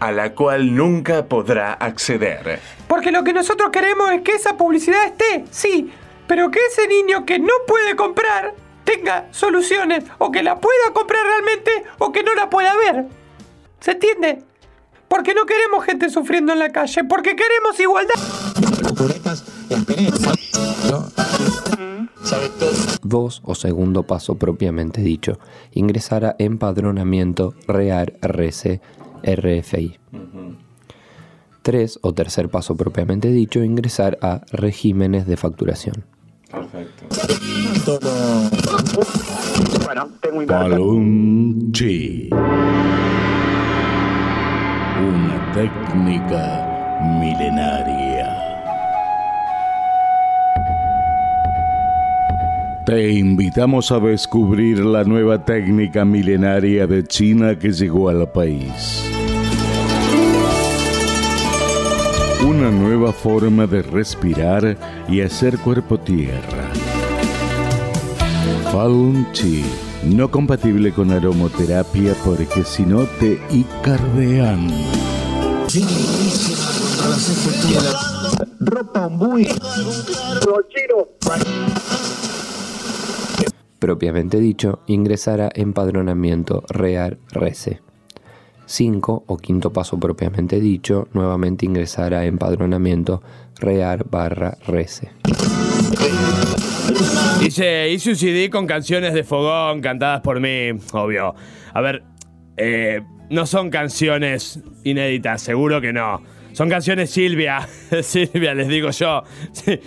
a 0.00 0.12
la 0.12 0.32
cual 0.32 0.74
nunca 0.74 1.26
podrá 1.26 1.72
acceder. 1.72 2.60
Porque 2.86 3.10
lo 3.10 3.24
que 3.24 3.32
nosotros 3.32 3.70
queremos 3.70 4.10
es 4.12 4.22
que 4.22 4.32
esa 4.32 4.56
publicidad 4.56 5.04
esté, 5.06 5.44
sí, 5.50 5.90
pero 6.26 6.50
que 6.50 6.60
ese 6.70 6.88
niño 6.88 7.24
que 7.24 7.38
no 7.38 7.52
puede 7.66 7.96
comprar 7.96 8.54
tenga 8.84 9.28
soluciones, 9.32 10.04
o 10.18 10.30
que 10.30 10.42
la 10.42 10.60
pueda 10.60 10.92
comprar 10.92 11.24
realmente, 11.24 11.84
o 11.98 12.12
que 12.12 12.22
no 12.22 12.34
la 12.34 12.48
pueda 12.48 12.74
ver. 12.76 13.06
¿Se 13.80 13.92
entiende? 13.92 14.42
Porque 15.08 15.34
no 15.34 15.44
queremos 15.44 15.84
gente 15.84 16.08
sufriendo 16.08 16.52
en 16.52 16.60
la 16.60 16.70
calle, 16.70 17.04
porque 17.04 17.36
queremos 17.36 17.78
igualdad. 17.78 18.14
Dos 23.02 23.42
o 23.44 23.54
segundo 23.54 24.04
paso 24.04 24.36
propiamente 24.36 25.00
dicho, 25.00 25.38
ingresar 25.72 26.24
a 26.24 26.36
empadronamiento 26.38 27.54
REAR 27.66 28.14
RC 28.20 28.80
RFI. 29.22 29.98
Tres 31.62 31.98
o 32.02 32.14
tercer 32.14 32.48
paso 32.48 32.76
propiamente 32.76 33.30
dicho, 33.30 33.62
ingresar 33.62 34.18
a 34.22 34.42
regímenes 34.52 35.26
de 35.26 35.36
facturación. 35.36 36.15
Perfecto. 36.50 37.06
Bueno, 39.84 40.08
tengo 40.20 40.38
un 40.38 40.46
Palunchi. 40.46 42.30
Una 44.98 45.52
técnica 45.52 47.02
milenaria. 47.20 48.46
Te 52.86 53.10
invitamos 53.10 53.90
a 53.90 53.98
descubrir 53.98 54.78
la 54.78 55.02
nueva 55.02 55.44
técnica 55.44 56.04
milenaria 56.04 56.86
de 56.86 57.02
China 57.02 57.58
que 57.58 57.72
llegó 57.72 58.08
al 58.08 58.30
país. 58.30 59.15
Una 62.44 62.70
nueva 62.70 63.12
forma 63.12 63.66
de 63.66 63.82
respirar 63.82 64.76
y 65.08 65.22
hacer 65.22 65.58
cuerpo 65.58 65.98
tierra. 65.98 66.70
Falun 68.70 69.26
Chi, 69.32 69.64
no 70.04 70.30
compatible 70.30 70.92
con 70.92 71.10
aromoterapia 71.12 72.14
porque 72.24 72.62
si 72.62 72.84
no 72.84 73.04
te 73.18 73.40
icardean. 73.50 74.68
Ropa 78.60 79.08
muy. 79.08 79.48
Propiamente 83.78 84.38
dicho, 84.40 84.80
ingresar 84.86 85.40
a 85.40 85.50
empadronamiento 85.54 86.64
REAR 86.68 87.18
RECE. 87.30 87.85
5 88.66 89.24
o 89.26 89.36
quinto 89.36 89.72
paso 89.72 89.98
propiamente 89.98 90.60
dicho, 90.60 91.08
nuevamente 91.12 91.64
ingresar 91.64 92.14
a 92.14 92.24
empadronamiento 92.24 93.22
REAR 93.58 94.04
barra 94.10 94.56
RECE. 94.66 95.10
Hice, 97.40 97.90
hice 97.90 98.10
un 98.10 98.16
CD 98.16 98.50
con 98.50 98.66
canciones 98.66 99.14
de 99.14 99.24
fogón 99.24 99.80
cantadas 99.80 100.20
por 100.20 100.40
mí, 100.40 100.70
obvio. 100.92 101.34
A 101.72 101.80
ver, 101.80 102.02
eh, 102.56 103.02
no 103.30 103.46
son 103.46 103.70
canciones 103.70 104.60
inéditas, 104.84 105.42
seguro 105.42 105.80
que 105.80 105.92
no. 105.92 106.22
Son 106.52 106.70
canciones 106.70 107.10
Silvia, 107.10 107.68
Silvia 108.02 108.54
les 108.54 108.68
digo 108.68 108.90
yo. 108.90 109.22
Sí, 109.52 109.78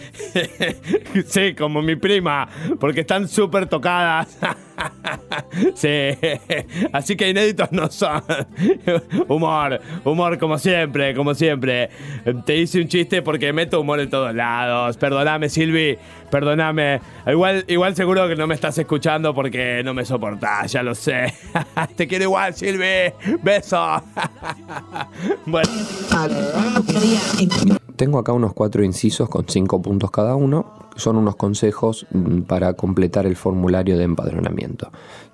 Sí, 1.25 1.55
como 1.55 1.81
mi 1.81 1.95
prima, 1.95 2.47
porque 2.79 3.01
están 3.01 3.27
súper 3.27 3.65
tocadas. 3.67 4.37
Sí, 5.75 6.11
así 6.93 7.15
que 7.15 7.29
inéditos 7.29 7.71
no 7.71 7.89
son. 7.89 8.23
Humor, 9.27 9.81
humor 10.03 10.37
como 10.37 10.57
siempre, 10.57 11.13
como 11.13 11.33
siempre. 11.33 11.89
Te 12.45 12.57
hice 12.57 12.81
un 12.81 12.87
chiste 12.87 13.21
porque 13.21 13.51
meto 13.53 13.81
humor 13.81 13.99
en 13.99 14.09
todos 14.09 14.33
lados. 14.33 14.97
Perdóname, 14.97 15.49
Silvi, 15.49 15.97
perdóname. 16.29 17.01
Igual, 17.27 17.65
igual 17.67 17.95
seguro 17.95 18.27
que 18.27 18.35
no 18.35 18.47
me 18.47 18.55
estás 18.55 18.77
escuchando 18.77 19.33
porque 19.33 19.81
no 19.83 19.93
me 19.93 20.05
soportás, 20.05 20.71
ya 20.71 20.83
lo 20.83 20.95
sé. 20.95 21.33
Te 21.95 22.07
quiero 22.07 22.25
igual, 22.25 22.53
Silvi. 22.53 23.13
Beso. 23.41 24.03
Bueno. 25.45 25.69
Tengo 27.95 28.19
acá 28.19 28.31
unos 28.31 28.53
cuatro 28.53 28.83
incisos 28.83 29.29
con 29.29 29.45
cinco 29.47 29.81
puntos 29.81 30.11
cada 30.11 30.35
uno. 30.35 30.78
Son 30.99 31.15
unos 31.15 31.35
consejos 31.35 32.05
mm, 32.11 32.41
para 32.41 32.73
completar 32.73 33.25
el 33.25 33.35
formulario 33.35 33.97
de 33.97 34.03
empadronamiento. 34.03 34.91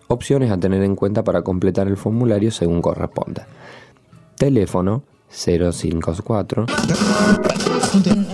Opciones 0.08 0.52
a 0.52 0.58
tener 0.58 0.84
en 0.84 0.96
cuenta 0.96 1.24
para 1.24 1.42
completar 1.42 1.88
el 1.88 1.98
formulario 1.98 2.52
según 2.52 2.82
corresponda. 2.82 3.48
Teléfono 4.38 5.04
054 5.30 6.66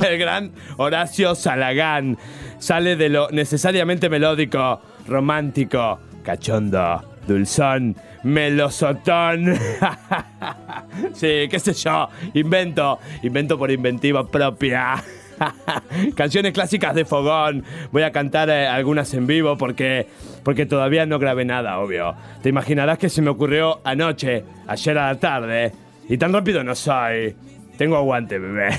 El 0.08 0.18
gran 0.18 0.52
Horacio 0.78 1.34
Salagán 1.36 2.18
sale 2.60 2.96
de 2.96 3.10
lo 3.10 3.30
necesariamente 3.30 4.10
melódico, 4.10 4.82
romántico, 5.08 6.00
cachondo, 6.24 7.02
dulzón, 7.28 7.96
melosotón. 8.24 9.56
sí, 11.14 11.48
qué 11.50 11.60
sé 11.60 11.74
yo, 11.74 12.10
invento, 12.34 13.00
invento 13.24 13.58
por 13.58 13.72
inventiva 13.72 14.28
propia. 14.28 15.02
Canciones 16.16 16.54
clásicas 16.54 16.96
de 16.96 17.06
fogón. 17.06 17.64
Voy 17.92 18.04
a 18.04 18.12
cantar 18.12 18.50
eh, 18.50 18.68
algunas 18.68 19.14
en 19.14 19.28
vivo 19.28 19.58
porque, 19.58 20.08
porque 20.44 20.66
todavía 20.66 21.06
no 21.06 21.20
grabé 21.20 21.46
nada, 21.46 21.80
obvio. 21.80 22.16
Te 22.42 22.50
imaginarás 22.50 22.98
que 22.98 23.10
se 23.10 23.22
me 23.22 23.30
ocurrió 23.30 23.82
anoche, 23.84 24.44
ayer 24.68 24.98
a 24.98 25.08
la 25.08 25.20
tarde. 25.20 25.72
Y 26.10 26.18
tan 26.18 26.34
rápido 26.34 26.64
no 26.64 26.76
soy. 26.76 27.36
Tengo 27.78 27.98
aguante, 27.98 28.38
bebé. 28.38 28.70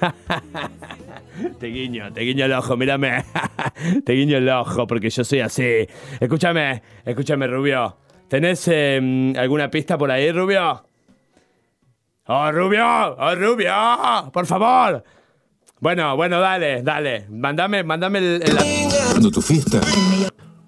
Te 1.58 1.68
guiño, 1.68 2.12
te 2.12 2.20
guiño 2.20 2.44
el 2.44 2.52
ojo, 2.52 2.76
mírame. 2.76 3.24
Te 4.04 4.12
guiño 4.12 4.36
el 4.36 4.48
ojo 4.48 4.86
porque 4.86 5.10
yo 5.10 5.24
soy 5.24 5.40
así. 5.40 5.86
Escúchame, 6.20 6.82
escúchame, 7.04 7.46
Rubio. 7.46 7.96
¿Tenés 8.28 8.68
em, 8.68 9.34
alguna 9.36 9.70
pista 9.70 9.96
por 9.96 10.10
ahí, 10.10 10.30
Rubio? 10.30 10.84
¡Oh, 12.26 12.52
Rubio! 12.52 13.16
¡Oh, 13.18 13.34
Rubio! 13.34 14.30
¡Por 14.32 14.46
favor! 14.46 15.02
Bueno, 15.82 16.16
bueno, 16.16 16.40
dale, 16.40 16.82
dale. 16.84 17.26
Mándame, 17.28 17.82
mándame 17.82 18.20
el... 18.20 18.40
el- 18.44 19.30
tu 19.32 19.42
fiesta. 19.42 19.80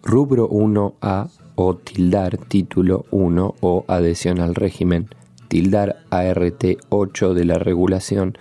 Rubro 0.02 0.48
1A 0.50 1.30
o 1.54 1.76
tildar 1.76 2.36
título 2.36 3.04
1 3.12 3.54
o 3.60 3.84
adhesión 3.86 4.40
al 4.40 4.56
régimen, 4.56 5.08
tildar 5.46 5.98
ART 6.10 6.64
8 6.88 7.34
de 7.34 7.44
la 7.44 7.54
regulación 7.60 8.36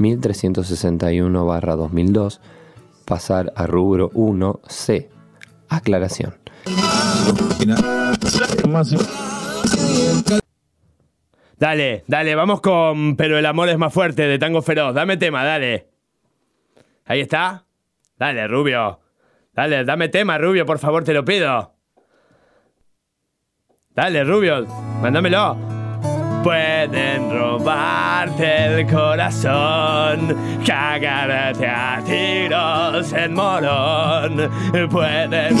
1361-2002, 0.00 2.40
pasar 3.04 3.52
a 3.54 3.68
rubro 3.68 4.10
1C. 4.10 5.06
Aclaración. 5.68 6.34
Dale, 11.58 12.02
dale, 12.08 12.34
vamos 12.34 12.60
con 12.60 13.14
Pero 13.16 13.38
el 13.38 13.46
amor 13.46 13.68
es 13.68 13.78
más 13.78 13.94
fuerte 13.94 14.22
de 14.22 14.40
Tango 14.40 14.62
Feroz. 14.62 14.94
Dame 14.94 15.16
tema, 15.16 15.44
dale. 15.44 15.87
Ahí 17.08 17.20
está. 17.22 17.64
Dale, 18.18 18.46
Rubio. 18.46 19.00
Dale, 19.54 19.84
dame 19.84 20.08
tema, 20.08 20.36
Rubio, 20.36 20.66
por 20.66 20.78
favor, 20.78 21.02
te 21.04 21.14
lo 21.14 21.24
pido. 21.24 21.72
Dale, 23.94 24.22
Rubio, 24.24 24.66
mándamelo. 25.00 25.56
Pueden 26.44 27.30
robarte 27.30 28.66
el 28.66 28.86
corazón, 28.86 30.36
cagarte 30.64 31.66
a 31.66 32.02
tiros 32.04 33.12
en 33.14 33.34
morón. 33.34 34.50
Pueden. 34.90 35.56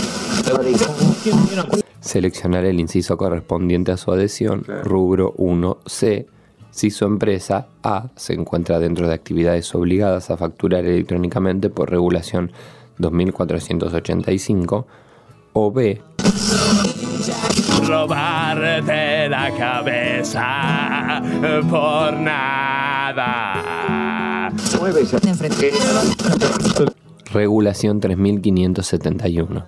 Seleccionar 2.00 2.66
el 2.66 2.78
inciso 2.78 3.16
correspondiente 3.16 3.90
a 3.90 3.96
su 3.96 4.12
adhesión, 4.12 4.64
rubro 4.84 5.32
1C, 5.34 6.26
si 6.78 6.90
su 6.92 7.04
empresa 7.06 7.66
A 7.82 8.10
se 8.14 8.34
encuentra 8.34 8.78
dentro 8.78 9.08
de 9.08 9.14
actividades 9.14 9.74
obligadas 9.74 10.30
a 10.30 10.36
facturar 10.36 10.84
electrónicamente 10.84 11.70
por 11.70 11.90
regulación 11.90 12.52
2485, 12.98 14.86
o 15.54 15.72
B, 15.72 16.00
robarte 17.84 19.28
la 19.28 19.50
cabeza 19.56 21.20
por 21.68 22.12
nada. 22.12 23.64
regulación 27.32 27.98
3571. 27.98 29.66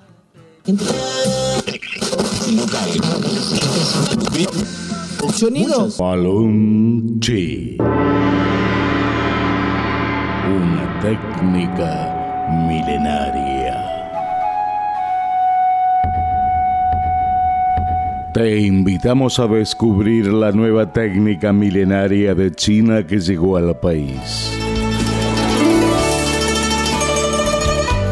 Sonidos. 5.29 5.97
Palunchi. 5.97 7.77
Una 10.49 11.01
técnica 11.01 12.49
milenaria. 12.67 13.77
Te 18.33 18.61
invitamos 18.61 19.39
a 19.39 19.47
descubrir 19.47 20.27
la 20.27 20.53
nueva 20.53 20.93
técnica 20.93 21.53
milenaria 21.53 22.35
de 22.35 22.53
China 22.53 23.07
que 23.07 23.21
llegó 23.21 23.57
al 23.57 23.79
país. 23.79 24.57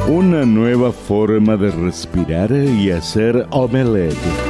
Una 0.09 0.45
nueva 0.45 0.93
forma 0.93 1.57
de 1.57 1.71
respirar 1.71 2.53
y 2.53 2.91
hacer 2.91 3.47
omelette 3.51 4.48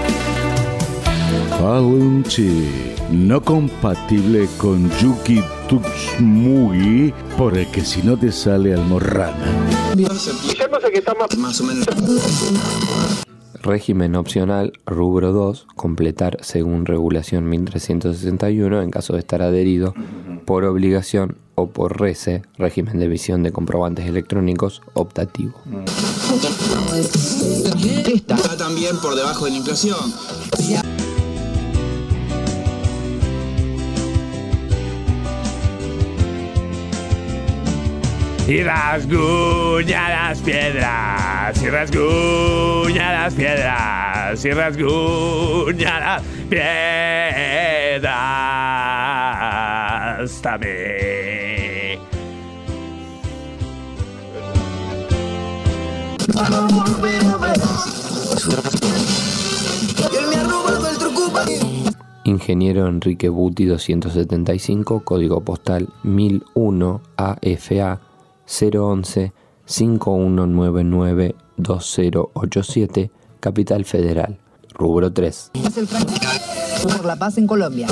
Falun 1.59 2.23
Chi, 2.23 2.69
no 3.11 3.43
compatible 3.43 4.49
con 4.59 4.89
Yuki 5.01 5.43
Tuxmugi, 5.69 7.13
porque 7.37 7.85
si 7.85 8.01
no 8.03 8.17
te 8.17 8.31
sale 8.31 8.75
almorrana. 8.75 9.45
Más 11.37 11.61
o 11.61 11.65
menos. 11.65 11.87
Régimen 13.61 14.15
opcional, 14.15 14.73
rubro 14.87 15.33
2, 15.33 15.67
completar 15.75 16.39
según 16.43 16.87
regulación 16.87 17.49
1361 17.49 18.81
en 18.81 18.91
caso 18.91 19.15
de 19.15 19.19
estar 19.19 19.43
adherido 19.43 19.95
por 20.47 20.65
obligación 20.65 21.39
o 21.57 21.71
por 21.71 22.01
RECE, 22.01 22.43
régimen 22.57 23.01
de 23.01 23.09
visión 23.09 23.43
de 23.43 23.51
comprobantes 23.51 24.07
electrónicos 24.07 24.81
optativo. 24.95 25.55
Está 28.07 28.57
también 28.57 28.97
por 28.99 29.17
debajo 29.17 29.47
de 29.47 29.51
la 29.51 29.57
inflación. 29.57 29.99
Y 38.49 38.63
rasguña 38.63 40.09
las 40.09 40.39
piedras, 40.39 41.63
y 41.63 41.69
rasguña 41.69 43.13
las 43.13 43.35
piedras, 43.35 44.43
y 44.43 44.51
rasguña 44.53 46.01
las 46.01 46.23
piedras 46.49 48.11
también. 50.41 51.99
Ingeniero 62.25 62.89
Enrique 62.89 63.29
Buti 63.29 63.67
275, 63.67 65.01
código 65.05 65.43
postal 65.43 65.91
1001 66.03 67.03
AFA 67.19 68.08
011 68.49 69.33
5199 69.67 71.35
2087, 71.59 73.11
Capital 73.41 73.85
Federal, 73.85 74.39
rubro 74.73 75.13
3. 75.13 75.53
Por 76.83 77.05
la 77.05 77.17
paz 77.17 77.37
en 77.39 77.47
Colombia. 77.47 77.89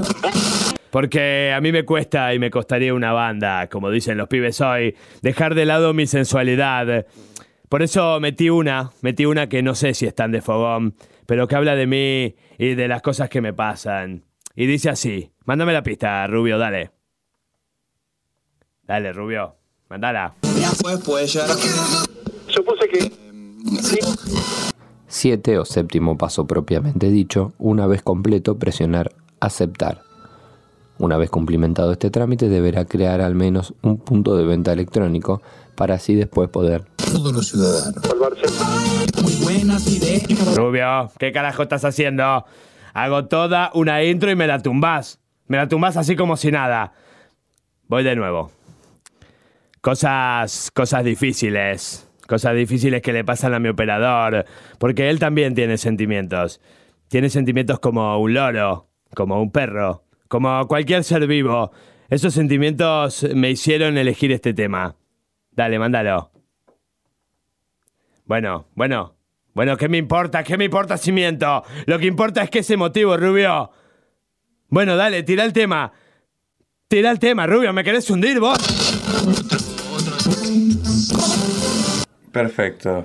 Porque 0.90 1.52
a 1.54 1.60
mí 1.60 1.72
me 1.72 1.84
cuesta 1.84 2.32
y 2.32 2.38
me 2.38 2.50
costaría 2.50 2.94
una 2.94 3.12
banda, 3.12 3.68
como 3.68 3.90
dicen 3.90 4.16
los 4.16 4.28
pibes 4.28 4.60
hoy, 4.62 4.96
dejar 5.20 5.54
de 5.54 5.66
lado 5.66 5.92
mi 5.92 6.06
sensualidad. 6.06 7.06
Por 7.68 7.82
eso 7.82 8.18
metí 8.20 8.48
una, 8.48 8.92
metí 9.02 9.26
una 9.26 9.48
que 9.48 9.62
no 9.62 9.74
sé 9.74 9.92
si 9.92 10.06
es 10.06 10.14
tan 10.14 10.32
de 10.32 10.40
fogón, 10.40 10.94
pero 11.26 11.48
que 11.48 11.56
habla 11.56 11.74
de 11.74 11.86
mí 11.86 12.36
y 12.56 12.74
de 12.74 12.88
las 12.88 13.02
cosas 13.02 13.28
que 13.28 13.42
me 13.42 13.52
pasan. 13.52 14.24
Y 14.54 14.66
dice 14.66 14.88
así, 14.88 15.32
mándame 15.44 15.74
la 15.74 15.82
pista, 15.82 16.26
Rubio, 16.28 16.56
dale. 16.56 16.92
Dale, 18.84 19.12
Rubio, 19.12 19.56
mandala. 19.88 20.34
Pues 20.82 20.98
puede 21.00 21.26
llegar. 21.26 21.48
Supuse 22.48 22.88
que. 22.88 23.12
Sí. 23.82 23.98
7 25.08 25.58
o 25.58 25.64
séptimo 25.64 26.18
paso 26.18 26.46
propiamente 26.46 27.10
dicho, 27.10 27.52
una 27.58 27.86
vez 27.86 28.02
completo 28.02 28.58
presionar 28.58 29.14
aceptar. 29.40 30.02
Una 30.98 31.16
vez 31.16 31.30
cumplimentado 31.30 31.92
este 31.92 32.10
trámite 32.10 32.48
deberá 32.48 32.86
crear 32.86 33.20
al 33.20 33.34
menos 33.34 33.74
un 33.82 33.98
punto 33.98 34.36
de 34.36 34.44
venta 34.44 34.72
electrónico 34.72 35.42
para 35.74 35.94
así 35.94 36.14
después 36.14 36.48
poder 36.48 36.84
Todos 36.96 37.32
los 37.32 37.48
ciudadanos. 37.48 38.02
Muy 39.22 39.34
buenas 39.42 39.86
ideas. 39.88 40.56
Rubio, 40.56 41.10
¿qué 41.18 41.32
carajo 41.32 41.62
estás 41.62 41.84
haciendo? 41.84 42.44
Hago 42.94 43.26
toda 43.26 43.70
una 43.74 44.02
intro 44.04 44.30
y 44.30 44.36
me 44.36 44.46
la 44.46 44.60
tumbás. 44.62 45.20
Me 45.48 45.58
la 45.58 45.68
tumbás 45.68 45.96
así 45.96 46.16
como 46.16 46.36
si 46.36 46.50
nada. 46.50 46.92
Voy 47.88 48.02
de 48.02 48.16
nuevo. 48.16 48.50
Cosas, 49.86 50.72
cosas 50.74 51.04
difíciles. 51.04 52.10
Cosas 52.26 52.56
difíciles 52.56 53.00
que 53.02 53.12
le 53.12 53.22
pasan 53.22 53.54
a 53.54 53.60
mi 53.60 53.68
operador. 53.68 54.44
Porque 54.80 55.08
él 55.08 55.20
también 55.20 55.54
tiene 55.54 55.78
sentimientos. 55.78 56.60
Tiene 57.06 57.30
sentimientos 57.30 57.78
como 57.78 58.18
un 58.18 58.34
loro, 58.34 58.88
como 59.14 59.40
un 59.40 59.52
perro, 59.52 60.02
como 60.26 60.66
cualquier 60.66 61.04
ser 61.04 61.28
vivo. 61.28 61.70
Esos 62.10 62.34
sentimientos 62.34 63.28
me 63.32 63.50
hicieron 63.50 63.96
elegir 63.96 64.32
este 64.32 64.54
tema. 64.54 64.96
Dale, 65.52 65.78
mándalo. 65.78 66.32
Bueno, 68.24 68.66
bueno. 68.74 69.14
Bueno, 69.54 69.76
¿qué 69.76 69.88
me 69.88 69.98
importa? 69.98 70.42
¿Qué 70.42 70.58
me 70.58 70.64
importa 70.64 70.96
si 70.96 71.12
miento? 71.12 71.62
Lo 71.86 72.00
que 72.00 72.06
importa 72.06 72.42
es 72.42 72.50
que 72.50 72.58
ese 72.58 72.76
motivo, 72.76 73.16
Rubio. 73.16 73.70
Bueno, 74.68 74.96
dale, 74.96 75.22
tira 75.22 75.44
el 75.44 75.52
tema. 75.52 75.92
Tira 76.88 77.12
el 77.12 77.20
tema, 77.20 77.46
Rubio. 77.46 77.72
¿Me 77.72 77.84
querés 77.84 78.10
hundir 78.10 78.40
vos? 78.40 79.65
Perfecto. 82.32 83.04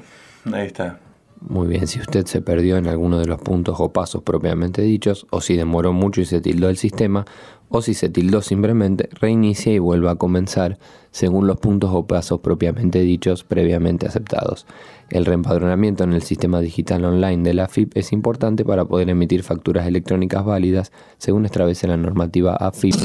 Ahí 0.52 0.68
está. 0.68 1.00
Muy 1.42 1.68
bien, 1.68 1.88
si 1.88 2.00
usted 2.00 2.26
se 2.28 2.42
perdió 2.42 2.78
en 2.78 2.88
alguno 2.88 3.18
de 3.18 3.26
los 3.26 3.42
puntos 3.42 3.78
o 3.80 3.92
pasos 3.92 4.22
propiamente 4.22 4.84
dichos, 4.84 5.26
o 5.32 5.42
si 5.42 5.58
demoró 5.58 5.92
mucho 5.92 6.22
y 6.22 6.26
se 6.26 6.40
tildó 6.40 6.70
el 6.70 6.78
sistema, 6.78 7.26
o 7.70 7.82
si 7.82 7.94
se 7.94 8.10
tildó 8.10 8.42
simplemente, 8.42 9.10
reinicia 9.20 9.74
y 9.74 9.80
vuelva 9.80 10.12
a 10.12 10.16
comenzar 10.16 10.78
según 11.10 11.48
los 11.48 11.58
puntos 11.58 11.90
o 11.94 12.06
pasos 12.06 12.42
propiamente 12.42 13.00
dichos 13.00 13.44
previamente 13.44 14.06
aceptados. 14.06 14.68
El 15.10 15.26
reempadronamiento 15.26 16.04
en 16.04 16.14
el 16.14 16.22
sistema 16.22 16.60
digital 16.60 17.06
online 17.06 17.44
de 17.44 17.54
la 17.54 17.66
AFIP 17.66 17.98
es 17.98 18.12
importante 18.14 18.64
para 18.64 18.86
poder 18.86 19.10
emitir 19.10 19.44
facturas 19.44 19.88
electrónicas 19.88 20.46
válidas 20.46 20.92
según 21.18 21.46
establece 21.46 21.88
la 21.88 21.98
normativa 21.98 22.56
AFIP. 22.56 22.96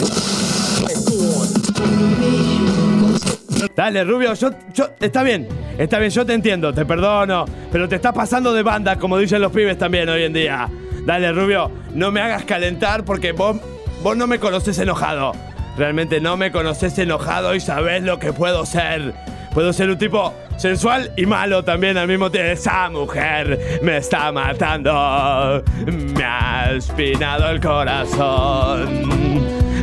Dale, 3.76 4.04
Rubio, 4.04 4.32
yo, 4.32 4.50
yo, 4.72 4.88
está 4.98 5.22
bien, 5.22 5.46
está 5.76 5.98
bien, 5.98 6.10
yo 6.10 6.24
te 6.24 6.32
entiendo, 6.32 6.72
te 6.72 6.86
perdono, 6.86 7.44
pero 7.70 7.86
te 7.86 7.96
estás 7.96 8.14
pasando 8.14 8.54
de 8.54 8.62
banda, 8.62 8.96
como 8.96 9.18
dicen 9.18 9.42
los 9.42 9.52
pibes 9.52 9.76
también 9.76 10.08
hoy 10.08 10.22
en 10.22 10.32
día. 10.32 10.66
Dale, 11.04 11.30
Rubio, 11.30 11.70
no 11.92 12.10
me 12.10 12.22
hagas 12.22 12.46
calentar 12.46 13.04
porque 13.04 13.32
vos, 13.32 13.58
vos 14.02 14.16
no 14.16 14.26
me 14.26 14.38
conoces 14.38 14.78
enojado. 14.78 15.32
Realmente 15.76 16.22
no 16.22 16.38
me 16.38 16.50
conoces 16.50 16.98
enojado 16.98 17.54
y 17.54 17.60
sabés 17.60 18.02
lo 18.02 18.18
que 18.18 18.32
puedo 18.32 18.64
ser. 18.64 19.12
Puedo 19.52 19.74
ser 19.74 19.90
un 19.90 19.98
tipo 19.98 20.32
sensual 20.56 21.12
y 21.14 21.26
malo 21.26 21.62
también 21.62 21.98
al 21.98 22.08
mismo 22.08 22.30
tiempo. 22.30 22.52
Esa 22.52 22.88
mujer 22.88 23.80
me 23.82 23.98
está 23.98 24.32
matando. 24.32 25.62
Me 25.86 26.24
ha 26.24 26.72
espinado 26.72 27.50
el 27.50 27.60
corazón. 27.60 28.86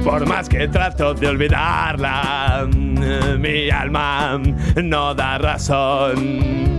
Por 0.03 0.27
más 0.27 0.49
que 0.49 0.67
trato 0.67 1.13
de 1.13 1.27
olvidarla, 1.27 2.67
mi 3.39 3.69
alma 3.69 4.37
no 4.75 5.15
da 5.15 5.37
razón. 5.37 6.73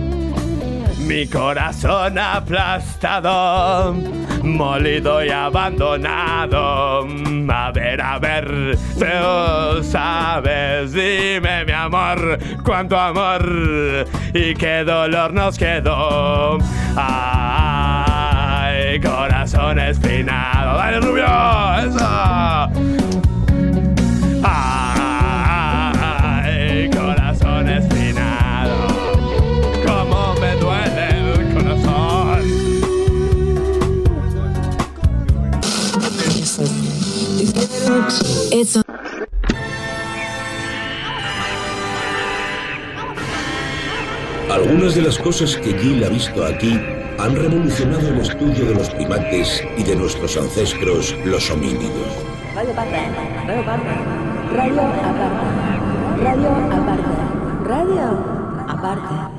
Mi 1.07 1.25
corazón 1.27 2.19
aplastado, 2.19 3.95
molido 4.43 5.23
y 5.23 5.29
abandonado. 5.29 7.07
A 7.49 7.71
ver, 7.71 8.01
a 8.01 8.19
ver, 8.19 8.77
tú 8.97 9.83
sabes, 9.83 10.93
dime 10.93 11.65
mi 11.65 11.71
amor, 11.71 12.37
cuánto 12.63 12.99
amor 12.99 14.05
y 14.33 14.53
qué 14.53 14.83
dolor 14.83 15.33
nos 15.33 15.57
quedó. 15.57 16.59
Ay, 16.95 18.99
corazón 18.99 19.79
espinado. 19.79 20.77
Dale, 20.77 20.99
Rubio, 20.99 21.25
eso. 21.79 23.04
Algunas 44.65 44.95
de 44.95 45.03
las 45.03 45.19
cosas 45.19 45.55
que 45.57 45.77
Gil 45.77 46.03
ha 46.03 46.09
visto 46.09 46.43
aquí 46.43 46.73
han 47.19 47.35
revolucionado 47.35 48.07
el 48.07 48.19
estudio 48.19 48.65
de 48.65 48.73
los 48.73 48.89
primates 48.89 49.63
y 49.77 49.83
de 49.83 49.95
nuestros 49.95 50.35
ancestros, 50.37 51.15
los 51.23 51.51
homínidos. 51.51 52.25
Radio 52.55 52.71
aparte, 52.71 52.97
radio 53.45 53.61
aparte, 53.61 53.89
radio 54.55 54.81
aparte, 54.81 56.23
radio 56.23 56.49
aparte, 56.71 57.67
radio 57.67 58.65
aparte. 58.67 59.34